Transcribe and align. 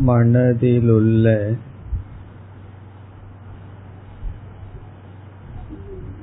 மனதிலுள்ள 0.00 1.26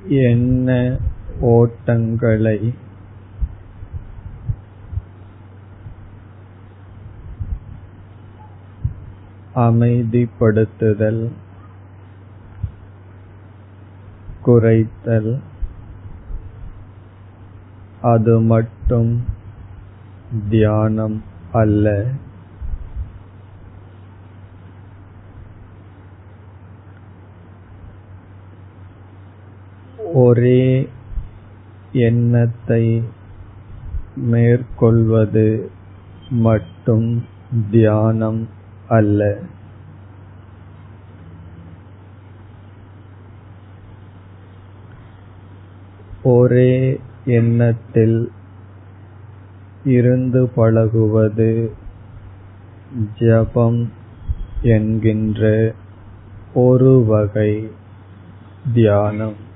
எண்ண 0.07 0.97
ஓட்டங்களை 1.41 2.73
அமைதிப்படுத்துதல் 9.55 11.31
குறைத்தல் 14.45 15.41
அது 18.01 18.39
மட்டும் 18.39 19.23
தியானம் 20.49 21.23
அல்ல. 21.51 22.05
ஒரே 30.13 30.89
எண்ணத்தை 31.91 33.03
மேற்கொள்வது 34.15 35.71
மட்டும் 36.29 37.25
தியானம் 37.71 38.49
அல்ல. 38.87 39.37
ஒரே 46.23 46.99
எண்ணத்தில் 47.25 48.31
இருந்து 49.83 50.49
பழகுவது 50.49 51.73
ஜபம் 53.19 53.91
என்கின்ற 54.61 55.73
ஒரு 56.53 57.05
வகை 57.05 57.71
தியானம். 58.73 59.47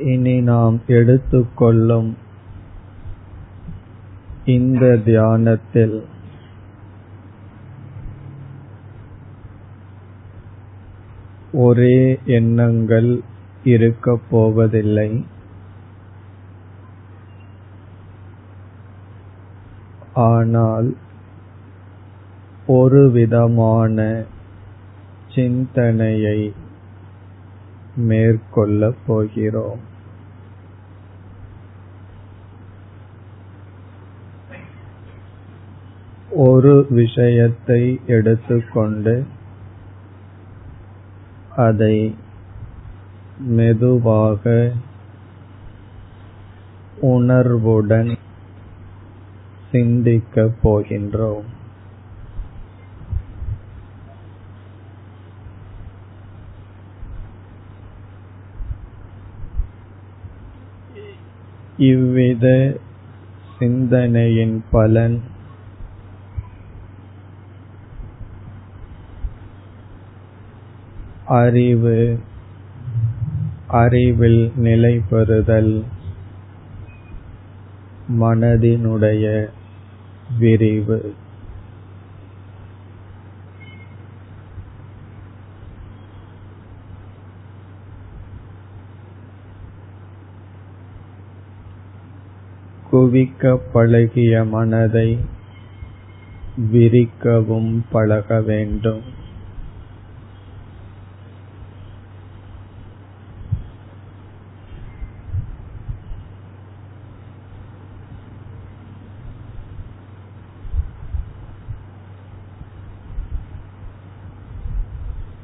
இனி 0.00 0.40
நாம் 0.40 0.80
எடுத்துக்கொள்ளும் 0.86 2.16
இந்த 4.44 4.96
தியானத்தில் 4.96 6.04
ஒரே 11.52 12.18
எண்ணங்கள் 12.24 13.20
இருக்கப் 13.64 14.22
போவதில்லை. 14.30 15.24
ஆனால் 20.14 20.96
ஒரு 22.66 23.10
விதமான 23.10 24.24
சிந்தனையை 25.34 26.52
மேற்கொள்ளப் 27.96 28.96
போகிறோம். 29.06 29.94
ஒரு 36.30 36.86
விஷயத்தை 36.90 38.00
எடுத்துக்கொண்டு 38.06 39.26
அதை 41.56 42.14
மெதுவாக 43.38 44.72
உணர்வுடன் 47.00 48.16
சிந்திக்கப் 49.70 50.56
போகின்றோம். 50.62 51.54
இவ்வித 61.78 62.76
சிந்தனையின் 63.58 64.64
பலன் 64.70 65.22
அறிவு 71.24 72.18
அறிவில் 73.66 74.52
நிலை 74.56 75.00
பெறுதல் 75.10 75.84
மனதினுடைய 78.20 79.48
விரிவு. 80.38 81.14
குவிக்க 93.06 93.60
பழகிய 93.72 94.44
மனதை 94.44 95.18
விரிக்கவும் 96.72 97.84
பழக 97.90 98.40
வேண்டும். 98.40 99.02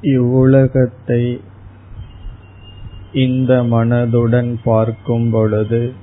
இவ்வுலகத்தை 0.00 1.40
இந்த 3.12 3.62
மனதுடன் 3.62 4.56
பார்க்கும் 4.64 5.30
பொழுது 5.30 5.94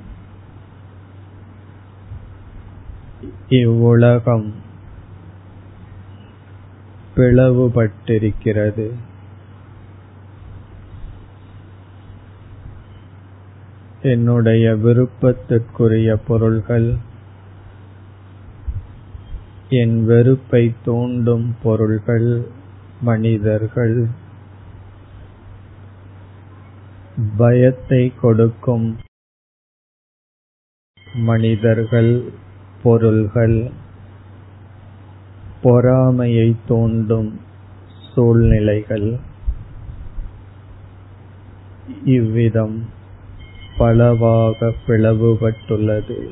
இவ்வுலகம் 3.49 4.53
பிளவுபட்டிருக்கிறது. 7.15 8.91
என்னுடைய 14.01 14.75
விருப்பத்திற்குரிய 14.75 16.15
பொருள்கள் 16.27 16.97
என் 19.69 20.05
வெறுப்பை 20.05 20.73
தூண்டும் 20.83 21.55
பொருள்கள் 21.63 22.47
மனிதர்கள் 23.01 24.07
பயத்தை 27.37 28.13
கொடுக்கும் 28.21 28.97
மனிதர்கள் 31.13 32.47
பொருள்கள் 32.84 33.72
பொறாமையை 35.62 36.56
தூண்டும் 36.67 37.41
சூழ்நிலைகள். 38.13 39.19
இவ்விதம் 42.06 42.85
பலவாக 43.78 44.73
பிளவுபட்டுள்ளது. 44.88 46.29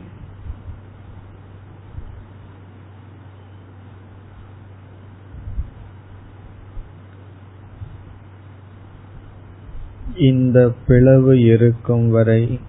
இந்த 10.17 10.73
பிளவு 10.87 11.43
இருக்கும் 11.43 12.09
வரை 12.09 12.59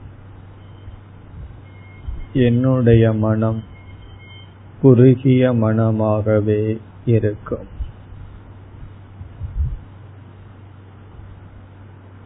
என்னுடைய 2.45 3.13
மனம் 3.13 3.65
குறுகிய 4.81 5.53
மனமாகவே 5.53 6.81
இருக்கும். 7.05 7.67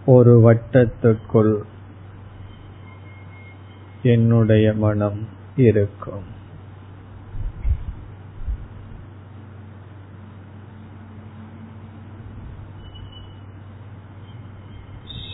ஒரு 0.07 0.53
வட்டத்துக்குள் 0.53 1.63
என்னுடைய 4.03 4.73
மனம் 4.73 5.29
இருக்கும். 5.57 6.41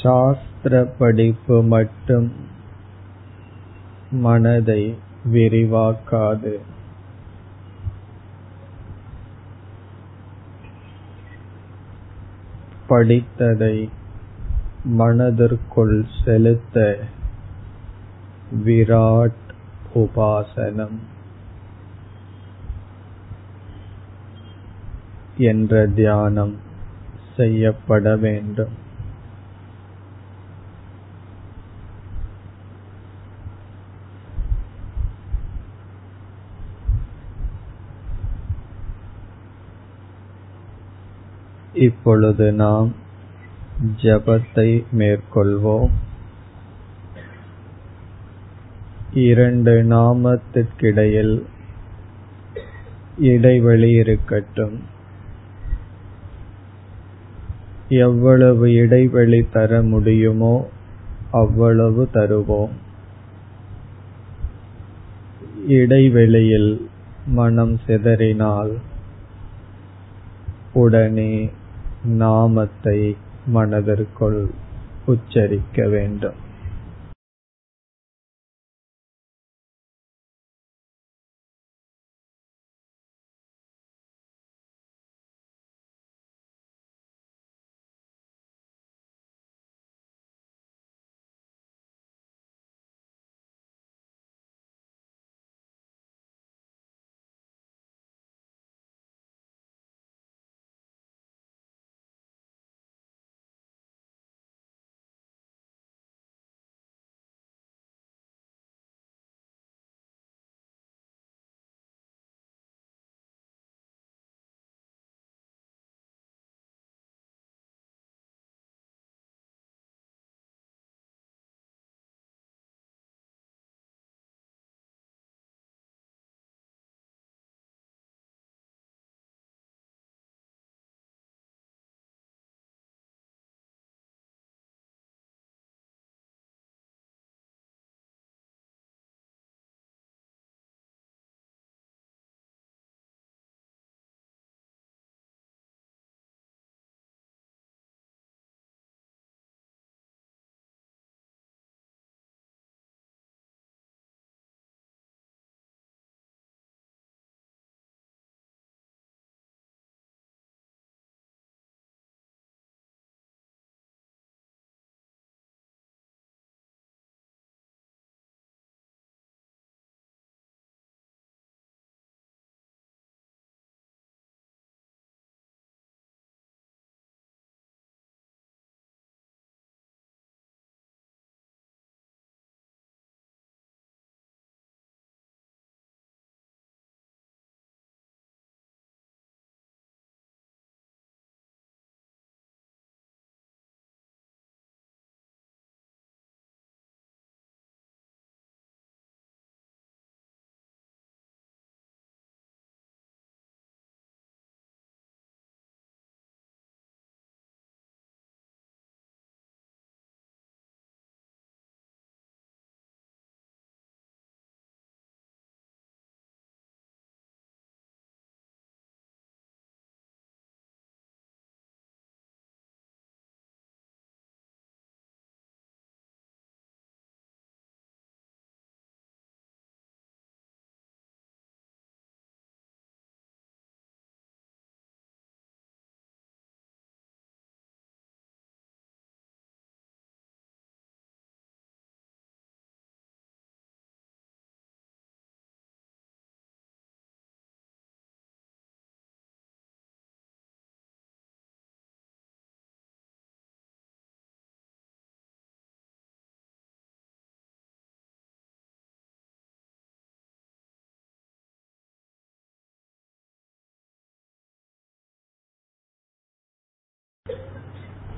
சாஸ்திர 0.03 0.95
படிப்பு 0.99 1.63
மட்டும் 1.63 2.48
மனதை 4.11 4.99
விரிவாக்காது. 5.33 6.59
படித்ததை 12.89 13.89
மனதிற்குள் 14.85 16.07
செலுத்த 16.25 16.99
விராட் 18.65 19.55
உபாசனம் 19.95 20.99
என்ற 25.37 25.87
தியானம் 25.87 26.57
செய்யப்பட 27.37 28.17
வேண்டும். 28.17 28.87
இப்பொழுது 41.79 42.53
நாம் 42.53 42.93
ஜபத்தை 44.03 44.85
மேற்கொள்வோம். 44.99 45.91
இரண்டு 49.15 49.83
நாமத்திற்கிடையில் 49.83 51.43
இடைவெளி 53.19 53.91
இருக்கட்டும். 53.91 54.83
எவ்வளவு 57.89 58.73
இடைவெளி 58.73 59.47
தர 59.53 59.83
முடியுமோ 59.83 60.69
அவ்வளவு 61.31 62.09
தருவோம். 62.15 62.75
இடைவெளியில் 65.67 66.89
மனம் 67.27 67.81
சிதறினால் 67.87 68.79
உடனே 70.73 71.51
நாமத்தை 72.05 73.17
மனதிற்குள் 73.47 74.51
உச்சரிக்க 75.07 75.87
வேண்டும். 75.89 76.47